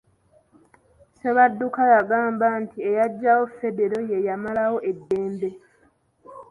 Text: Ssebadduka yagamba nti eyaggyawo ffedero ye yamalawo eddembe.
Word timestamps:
Ssebadduka 1.11 1.81
yagamba 1.93 2.47
nti 2.61 2.77
eyaggyawo 2.89 3.43
ffedero 3.49 3.99
ye 4.09 4.17
yamalawo 4.27 4.77
eddembe. 4.91 5.49